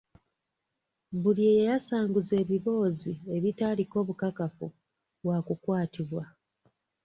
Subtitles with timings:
[1.21, 4.67] Buli eyayasanguza ebiboozi ebitaliiko bukakafu
[5.25, 6.23] waakukwatibwa.